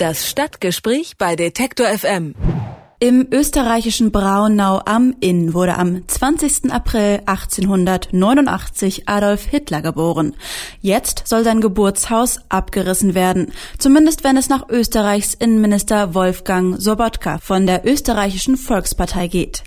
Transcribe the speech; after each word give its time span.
Das 0.00 0.30
Stadtgespräch 0.30 1.18
bei 1.18 1.36
Detektor 1.36 1.86
FM. 1.86 2.34
Im 3.00 3.26
österreichischen 3.30 4.10
Braunau 4.10 4.80
am 4.86 5.14
Inn 5.20 5.52
wurde 5.52 5.76
am 5.76 6.08
20. 6.08 6.72
April 6.72 7.20
1889 7.26 9.06
Adolf 9.10 9.44
Hitler 9.44 9.82
geboren. 9.82 10.34
Jetzt 10.80 11.24
soll 11.26 11.44
sein 11.44 11.60
Geburtshaus 11.60 12.40
abgerissen 12.48 13.14
werden, 13.14 13.52
zumindest 13.76 14.24
wenn 14.24 14.38
es 14.38 14.48
nach 14.48 14.70
Österreichs 14.70 15.34
Innenminister 15.34 16.14
Wolfgang 16.14 16.80
Sobotka 16.80 17.36
von 17.36 17.66
der 17.66 17.86
österreichischen 17.86 18.56
Volkspartei 18.56 19.28
geht. 19.28 19.64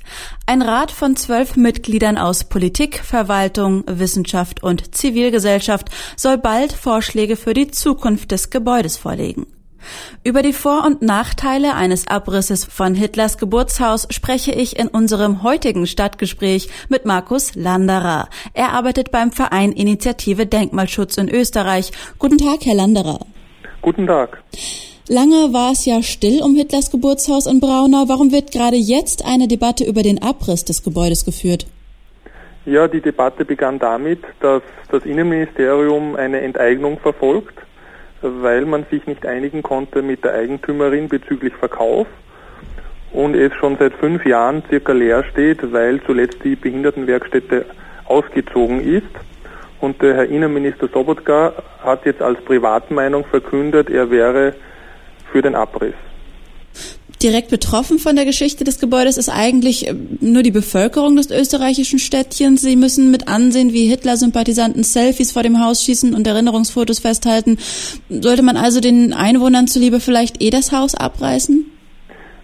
Ein 0.47 0.63
Rat 0.63 0.89
von 0.89 1.15
zwölf 1.15 1.55
Mitgliedern 1.57 2.17
aus 2.17 2.43
Politik, 2.45 2.97
Verwaltung, 3.03 3.83
Wissenschaft 3.85 4.63
und 4.63 4.95
Zivilgesellschaft 4.95 5.91
soll 6.17 6.39
bald 6.39 6.73
Vorschläge 6.73 7.35
für 7.35 7.53
die 7.53 7.69
Zukunft 7.69 8.31
des 8.31 8.49
Gebäudes 8.49 8.97
vorlegen. 8.97 9.45
Über 10.23 10.41
die 10.41 10.53
Vor- 10.53 10.85
und 10.85 11.01
Nachteile 11.01 11.75
eines 11.75 12.07
Abrisses 12.07 12.65
von 12.65 12.95
Hitlers 12.95 13.37
Geburtshaus 13.37 14.07
spreche 14.09 14.51
ich 14.51 14.77
in 14.79 14.87
unserem 14.87 15.43
heutigen 15.43 15.87
Stadtgespräch 15.87 16.69
mit 16.89 17.05
Markus 17.05 17.55
Landerer. 17.55 18.29
Er 18.53 18.73
arbeitet 18.73 19.11
beim 19.11 19.31
Verein 19.31 19.71
Initiative 19.71 20.45
Denkmalschutz 20.45 21.17
in 21.17 21.29
Österreich. 21.29 21.91
Guten 22.19 22.37
Tag, 22.37 22.65
Herr 22.65 22.75
Landerer. 22.75 23.19
Guten 23.81 24.07
Tag. 24.07 24.41
Lange 25.09 25.51
war 25.51 25.73
es 25.73 25.85
ja 25.85 26.01
still 26.01 26.41
um 26.41 26.55
Hitlers 26.55 26.89
Geburtshaus 26.89 27.45
in 27.45 27.59
Braunau. 27.59 28.05
Warum 28.07 28.31
wird 28.31 28.51
gerade 28.51 28.77
jetzt 28.77 29.25
eine 29.25 29.49
Debatte 29.49 29.83
über 29.83 30.01
den 30.01 30.23
Abriss 30.23 30.63
des 30.63 30.83
Gebäudes 30.83 31.25
geführt? 31.25 31.67
Ja, 32.65 32.87
die 32.87 33.01
Debatte 33.01 33.43
begann 33.43 33.79
damit, 33.79 34.23
dass 34.39 34.61
das 34.89 35.03
Innenministerium 35.03 36.15
eine 36.15 36.39
Enteignung 36.39 36.97
verfolgt 36.99 37.59
weil 38.23 38.65
man 38.65 38.85
sich 38.89 39.05
nicht 39.05 39.25
einigen 39.25 39.61
konnte 39.61 40.01
mit 40.01 40.23
der 40.23 40.33
Eigentümerin 40.33 41.09
bezüglich 41.09 41.53
Verkauf 41.53 42.07
und 43.11 43.35
es 43.35 43.53
schon 43.55 43.77
seit 43.77 43.93
fünf 43.93 44.25
Jahren 44.25 44.63
circa 44.69 44.93
leer 44.93 45.23
steht, 45.25 45.71
weil 45.71 46.01
zuletzt 46.03 46.43
die 46.43 46.55
Behindertenwerkstätte 46.55 47.65
ausgezogen 48.05 48.81
ist. 48.81 49.03
Und 49.79 50.01
der 50.01 50.15
Herr 50.15 50.25
Innenminister 50.25 50.87
Sobotka 50.87 51.53
hat 51.83 52.05
jetzt 52.05 52.21
als 52.21 52.39
Privatmeinung 52.41 53.25
verkündet, 53.25 53.89
er 53.89 54.09
wäre 54.09 54.53
für 55.31 55.41
den 55.41 55.55
Abriss 55.55 55.95
direkt 57.23 57.49
betroffen 57.49 57.99
von 57.99 58.15
der 58.15 58.25
Geschichte 58.25 58.63
des 58.63 58.79
Gebäudes 58.79 59.17
ist 59.17 59.29
eigentlich 59.29 59.87
äh, 59.87 59.95
nur 60.19 60.43
die 60.43 60.51
Bevölkerung 60.51 61.15
des 61.15 61.31
österreichischen 61.31 61.99
Städtchens. 61.99 62.61
Sie 62.61 62.75
müssen 62.75 63.09
mit 63.11 63.27
ansehen, 63.27 63.73
wie 63.73 63.87
Hitler-Sympathisanten 63.87 64.83
Selfies 64.83 65.31
vor 65.31 65.43
dem 65.43 65.63
Haus 65.63 65.83
schießen 65.83 66.13
und 66.13 66.27
Erinnerungsfotos 66.27 66.99
festhalten. 66.99 67.57
Sollte 68.09 68.43
man 68.43 68.57
also 68.57 68.81
den 68.81 69.13
Einwohnern 69.13 69.67
zuliebe 69.67 69.99
vielleicht 69.99 70.43
eh 70.43 70.49
das 70.49 70.71
Haus 70.71 70.95
abreißen? 70.95 71.65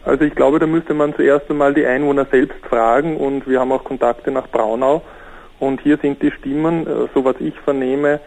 Also 0.05 0.23
ich 0.23 0.33
glaube, 0.33 0.59
da 0.59 0.65
müsste 0.65 0.93
man 0.93 1.13
zuerst 1.15 1.49
einmal 1.49 1.73
die 1.73 1.85
Einwohner 1.85 2.25
selbst 2.31 2.57
fragen 2.67 3.17
und 3.17 3.47
wir 3.47 3.59
haben 3.59 3.71
auch 3.71 3.83
Kontakte 3.83 4.31
nach 4.31 4.47
Braunau 4.47 5.03
und 5.59 5.81
hier 5.81 5.97
sind 6.01 6.21
die 6.21 6.31
Stimmen, 6.31 6.87
äh, 6.87 7.07
so 7.13 7.25
was 7.25 7.35
ich 7.39 7.53
vernehme, 7.65 8.19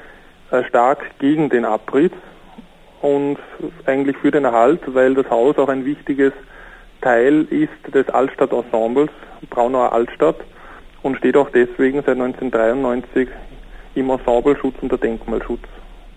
äh, 0.50 0.62
stark 0.64 1.18
gegen 1.18 1.48
den 1.48 1.64
Abriss 1.64 2.12
und 3.02 3.36
eigentlich 3.84 4.16
für 4.16 4.30
den 4.30 4.44
Erhalt, 4.44 4.80
weil 4.86 5.14
das 5.14 5.28
Haus 5.28 5.58
auch 5.58 5.68
ein 5.68 5.84
wichtiges 5.84 6.32
Teil 7.00 7.46
ist 7.50 7.94
des 7.94 8.08
Altstadtensembles, 8.08 9.10
Braunauer 9.50 9.92
Altstadt 9.92 10.36
und 11.02 11.16
steht 11.18 11.36
auch 11.36 11.50
deswegen 11.50 11.98
seit 11.98 12.16
1993 12.20 13.28
im 13.96 14.08
Ensembleschutz 14.08 14.76
unter 14.80 14.96
Denkmalschutz. 14.96 15.60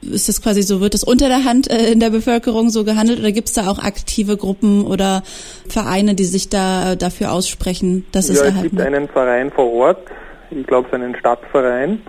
Ist 0.02 0.30
das 0.30 0.42
quasi 0.42 0.62
so, 0.62 0.82
wird 0.82 0.94
das 0.94 1.04
unter 1.04 1.28
der 1.28 1.44
Hand 1.44 1.68
äh, 1.72 1.92
in 1.92 2.00
der 2.00 2.12
Bevölkerung 2.12 2.70
so 2.70 2.84
gehandelt 2.84 3.20
oder 3.20 3.32
gibt 3.32 3.48
es 3.48 3.56
da 3.56 3.68
auch 3.68 3.80
aktive 3.80 4.38
Gruppen 4.38 4.86
oder 4.86 5.24
Vereine, 5.68 6.14
die 6.14 6.26
sich 6.26 6.50
da 6.50 6.92
äh, 6.92 6.98
dafür 6.98 7.32
aussprechen, 7.32 8.06
dass 8.12 8.30
es 8.30 8.40
ja, 8.40 8.46
erhalten 8.46 8.64
wird? 8.64 8.74
Es 8.74 8.86
gibt 8.86 8.96
einen 8.96 9.08
Verein 9.08 9.52
vor 9.52 9.74
Ort, 9.74 10.06
ich 10.52 10.68
glaube 10.68 10.88
es 10.88 10.94
ist 10.94 11.02
einen 11.04 11.16
Stadtverein 11.16 12.02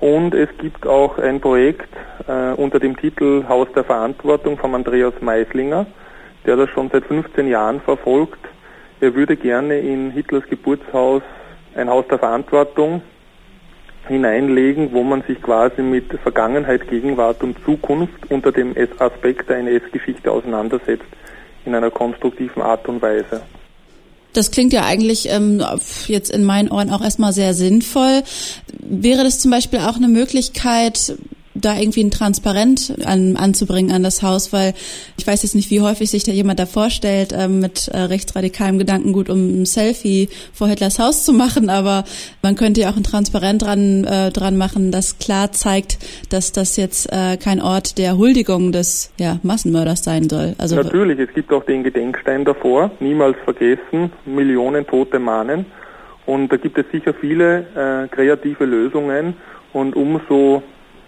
und 0.00 0.34
es 0.34 0.48
gibt 0.58 0.86
auch 0.86 1.18
ein 1.18 1.40
Projekt 1.40 1.88
äh, 2.26 2.52
unter 2.52 2.80
dem 2.80 2.96
Titel 2.96 3.44
Haus 3.48 3.68
der 3.74 3.84
Verantwortung 3.84 4.56
von 4.56 4.74
Andreas 4.74 5.14
Meislinger, 5.20 5.86
der 6.46 6.56
das 6.56 6.70
schon 6.70 6.90
seit 6.90 7.04
15 7.04 7.46
Jahren 7.46 7.80
verfolgt. 7.80 8.40
Er 9.00 9.14
würde 9.14 9.36
gerne 9.36 9.78
in 9.78 10.10
Hitlers 10.10 10.44
Geburtshaus 10.48 11.22
ein 11.74 11.88
Haus 11.88 12.06
der 12.08 12.18
Verantwortung 12.18 13.02
hineinlegen, 14.08 14.92
wo 14.92 15.02
man 15.02 15.22
sich 15.22 15.40
quasi 15.40 15.82
mit 15.82 16.12
Vergangenheit, 16.20 16.88
Gegenwart 16.88 17.42
und 17.42 17.62
Zukunft 17.64 18.30
unter 18.30 18.52
dem 18.52 18.74
Aspekt 18.98 19.48
der 19.48 19.58
NS-Geschichte 19.58 20.30
auseinandersetzt 20.30 21.04
in 21.64 21.74
einer 21.74 21.90
konstruktiven 21.90 22.62
Art 22.62 22.88
und 22.88 23.02
Weise. 23.02 23.42
Das 24.32 24.50
klingt 24.50 24.72
ja 24.72 24.84
eigentlich 24.84 25.28
ähm, 25.28 25.64
jetzt 26.06 26.30
in 26.30 26.44
meinen 26.44 26.70
Ohren 26.70 26.90
auch 26.90 27.02
erstmal 27.02 27.32
sehr 27.32 27.54
sinnvoll. 27.54 28.22
Wäre 28.78 29.24
das 29.24 29.40
zum 29.40 29.50
Beispiel 29.50 29.80
auch 29.80 29.96
eine 29.96 30.08
Möglichkeit, 30.08 31.14
da 31.60 31.78
irgendwie 31.78 32.04
ein 32.04 32.10
Transparent 32.10 32.94
an, 33.04 33.36
anzubringen 33.36 33.92
an 33.92 34.02
das 34.02 34.22
Haus, 34.22 34.52
weil 34.52 34.74
ich 35.16 35.26
weiß 35.26 35.42
jetzt 35.42 35.54
nicht, 35.54 35.70
wie 35.70 35.80
häufig 35.80 36.10
sich 36.10 36.24
da 36.24 36.32
jemand 36.32 36.58
da 36.58 36.66
vorstellt, 36.66 37.32
äh, 37.32 37.48
mit 37.48 37.88
äh, 37.88 37.98
rechtsradikalem 37.98 38.78
Gedankengut, 38.78 39.30
um 39.30 39.62
ein 39.62 39.66
Selfie 39.66 40.28
vor 40.52 40.68
Hitlers 40.68 40.98
Haus 40.98 41.24
zu 41.24 41.32
machen, 41.32 41.70
aber 41.70 42.04
man 42.42 42.56
könnte 42.56 42.80
ja 42.80 42.90
auch 42.90 42.96
ein 42.96 43.04
Transparent 43.04 43.62
dran, 43.62 44.04
äh, 44.04 44.30
dran 44.30 44.56
machen, 44.56 44.90
das 44.90 45.18
klar 45.18 45.52
zeigt, 45.52 45.98
dass 46.30 46.52
das 46.52 46.76
jetzt 46.76 47.12
äh, 47.12 47.36
kein 47.36 47.60
Ort 47.60 47.98
der 47.98 48.16
Huldigung 48.16 48.72
des 48.72 49.12
ja, 49.18 49.38
Massenmörders 49.42 50.04
sein 50.04 50.28
soll. 50.28 50.54
Also 50.58 50.76
Natürlich, 50.76 51.18
es 51.18 51.32
gibt 51.34 51.52
auch 51.52 51.64
den 51.64 51.82
Gedenkstein 51.82 52.44
davor, 52.44 52.90
niemals 53.00 53.36
vergessen, 53.44 54.12
Millionen 54.24 54.86
tote 54.86 55.18
Mahnen. 55.18 55.66
Und 56.26 56.52
da 56.52 56.56
gibt 56.56 56.78
es 56.78 56.84
sicher 56.92 57.14
viele 57.14 57.66
äh, 57.74 58.08
kreative 58.08 58.64
Lösungen 58.64 59.34
und 59.72 59.96
umso 59.96 60.62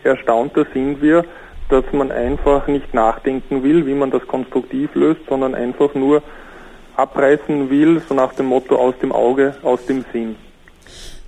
erstaunter 0.04 0.66
sind 0.72 1.02
wir, 1.02 1.24
dass 1.68 1.84
man 1.92 2.12
einfach 2.12 2.66
nicht 2.66 2.92
nachdenken 2.92 3.62
will, 3.62 3.86
wie 3.86 3.94
man 3.94 4.10
das 4.10 4.26
konstruktiv 4.26 4.94
löst, 4.94 5.22
sondern 5.28 5.54
einfach 5.54 5.94
nur 5.94 6.22
abreißen 6.96 7.70
will, 7.70 8.00
so 8.06 8.14
nach 8.14 8.34
dem 8.34 8.46
Motto 8.46 8.76
aus 8.76 8.94
dem 9.00 9.12
Auge, 9.12 9.54
aus 9.62 9.86
dem 9.86 10.04
Sinn. 10.12 10.36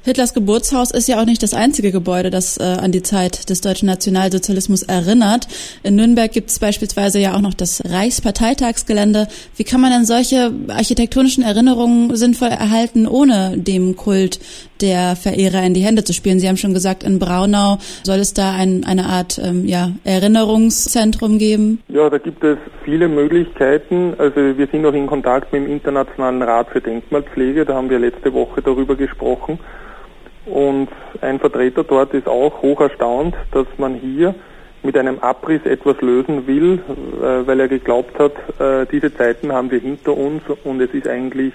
Hitlers 0.05 0.35
Geburtshaus 0.35 0.91
ist 0.91 1.09
ja 1.09 1.19
auch 1.19 1.25
nicht 1.25 1.43
das 1.43 1.55
einzige 1.55 1.91
Gebäude, 1.91 2.29
das 2.29 2.59
äh, 2.59 2.63
an 2.63 2.93
die 2.93 3.03
Zeit 3.03 3.49
des 3.49 3.63
deutschen 3.63 3.87
Nationalsozialismus 3.87 4.83
erinnert. 4.83 5.49
In 5.83 5.97
Nürnberg 5.97 6.31
gibt 6.31 6.51
es 6.51 6.59
beispielsweise 6.59 7.21
ja 7.21 7.35
auch 7.35 7.41
noch 7.41 7.55
das 7.55 7.83
Reichsparteitagsgelände. 7.91 9.29
Wie 9.57 9.65
kann 9.65 9.81
man 9.81 9.93
denn 9.93 10.05
solche 10.05 10.53
architektonischen 10.69 11.43
Erinnerungen 11.43 12.15
sinnvoll 12.17 12.49
erhalten, 12.49 13.07
ohne 13.07 13.57
dem 13.57 13.97
Kult 13.97 14.41
der 14.83 15.17
Verehrer 15.17 15.63
in 15.63 15.73
die 15.73 15.81
Hände 15.81 16.05
zu 16.05 16.13
spielen? 16.13 16.39
Sie 16.39 16.49
haben 16.51 16.59
schon 16.59 16.75
gesagt, 16.75 17.03
in 17.03 17.19
Braunau 17.19 17.79
soll 18.03 18.19
es 18.19 18.35
da 18.35 18.53
ein, 18.53 18.85
eine 18.85 19.07
Art 19.07 19.41
ähm, 19.43 19.65
ja, 19.65 19.93
Erinnerungszentrum 20.05 21.39
geben? 21.39 21.83
Ja, 21.89 22.11
da 22.11 22.19
gibt 22.19 22.45
es 22.45 22.59
viele 22.85 23.09
Möglichkeiten. 23.09 24.13
Also 24.19 24.37
wir 24.37 24.67
sind 24.71 24.85
auch 24.85 24.93
in 24.93 25.07
Kontakt 25.07 25.51
mit 25.51 25.63
dem 25.63 25.73
Internationalen 25.73 26.43
Rat 26.43 26.69
für 26.69 26.83
Denkmalpflege. 26.83 27.65
Da 27.65 27.73
haben 27.73 27.89
wir 27.89 27.99
letzte 27.99 28.35
Woche 28.35 28.61
darüber 28.61 28.97
gesprochen. 28.97 29.59
Und 30.47 30.89
ein 31.21 31.39
Vertreter 31.39 31.85
dort 31.85 32.13
ist 32.15 32.29
auch 32.29 32.63
hoch 32.63 32.81
erstaunt, 32.81 33.35
dass 33.53 33.67
man 33.79 33.95
hier 33.95 34.35
mit 34.83 34.99
einem 34.99 35.19
Abriss 35.21 35.65
etwas 35.65 36.01
lösen 36.01 36.47
will, 36.47 36.75
äh, 37.23 37.47
weil 37.47 37.61
er 37.61 37.69
geglaubt 37.69 38.19
hat, 38.19 38.33
äh, 38.61 38.87
diese 38.91 39.15
Zeiten 39.15 39.53
haben 39.53 39.71
wir 39.71 39.81
hinter 39.81 40.15
uns 40.15 40.43
und 40.65 40.81
es 40.81 40.93
ist 40.93 41.09
eigentlich 41.09 41.55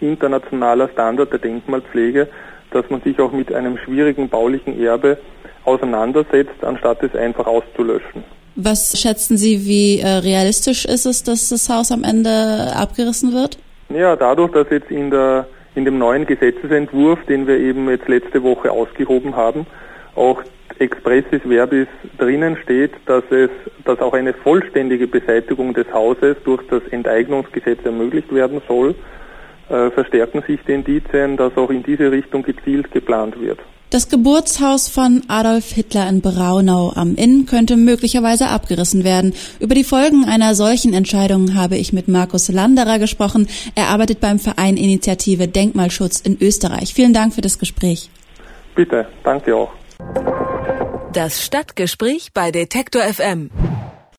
internationaler 0.00 0.88
Standard 0.88 1.30
der 1.30 1.40
Denkmalpflege, 1.40 2.28
dass 2.70 2.88
man 2.88 3.02
sich 3.02 3.18
auch 3.20 3.32
mit 3.32 3.52
einem 3.52 3.76
schwierigen 3.76 4.30
baulichen 4.30 4.82
Erbe 4.82 5.18
auseinandersetzt, 5.64 6.64
anstatt 6.64 7.02
es 7.02 7.14
einfach 7.14 7.46
auszulöschen. 7.46 8.24
Was 8.56 8.98
schätzen 9.00 9.36
Sie, 9.36 9.66
wie 9.66 10.00
äh, 10.00 10.06
realistisch 10.06 10.86
ist 10.86 11.04
es, 11.04 11.22
dass 11.22 11.50
das 11.50 11.68
Haus 11.68 11.92
am 11.92 12.02
Ende 12.02 12.72
abgerissen 12.74 13.32
wird? 13.32 13.58
Ja, 13.90 14.16
dadurch, 14.16 14.52
dass 14.52 14.68
jetzt 14.70 14.90
in 14.90 15.10
der 15.10 15.46
in 15.74 15.84
dem 15.84 15.98
neuen 15.98 16.26
Gesetzesentwurf, 16.26 17.24
den 17.26 17.46
wir 17.46 17.58
eben 17.58 17.88
jetzt 17.88 18.08
letzte 18.08 18.42
Woche 18.42 18.70
ausgehoben 18.70 19.36
haben, 19.36 19.66
auch 20.14 20.42
expressis 20.78 21.42
verbis 21.42 21.88
drinnen 22.18 22.56
steht, 22.62 22.92
dass 23.06 23.24
es, 23.30 23.50
dass 23.84 24.00
auch 24.00 24.14
eine 24.14 24.32
vollständige 24.32 25.06
Beseitigung 25.06 25.74
des 25.74 25.92
Hauses 25.92 26.36
durch 26.44 26.62
das 26.68 26.82
Enteignungsgesetz 26.90 27.84
ermöglicht 27.84 28.34
werden 28.34 28.62
soll, 28.66 28.94
äh, 29.68 29.90
verstärken 29.90 30.42
sich 30.46 30.60
die 30.66 30.72
Indizien, 30.72 31.36
dass 31.36 31.56
auch 31.56 31.70
in 31.70 31.82
diese 31.82 32.10
Richtung 32.10 32.42
gezielt 32.42 32.90
geplant 32.90 33.40
wird. 33.40 33.60
Das 33.90 34.08
Geburtshaus 34.08 34.88
von 34.88 35.24
Adolf 35.26 35.72
Hitler 35.72 36.08
in 36.08 36.20
Braunau 36.20 36.92
am 36.94 37.16
Inn 37.16 37.46
könnte 37.46 37.76
möglicherweise 37.76 38.46
abgerissen 38.46 39.02
werden. 39.02 39.34
Über 39.58 39.74
die 39.74 39.82
Folgen 39.82 40.24
einer 40.24 40.54
solchen 40.54 40.94
Entscheidung 40.94 41.56
habe 41.56 41.76
ich 41.76 41.92
mit 41.92 42.06
Markus 42.06 42.48
Landerer 42.48 43.00
gesprochen. 43.00 43.48
Er 43.74 43.88
arbeitet 43.88 44.20
beim 44.20 44.38
Verein 44.38 44.76
Initiative 44.76 45.48
Denkmalschutz 45.48 46.20
in 46.20 46.40
Österreich. 46.40 46.94
Vielen 46.94 47.12
Dank 47.12 47.34
für 47.34 47.40
das 47.40 47.58
Gespräch. 47.58 48.10
Bitte, 48.76 49.08
danke 49.24 49.56
auch. 49.56 49.72
Das 51.12 51.44
Stadtgespräch 51.44 52.28
bei 52.32 52.52
Detektor 52.52 53.02
FM. 53.02 53.50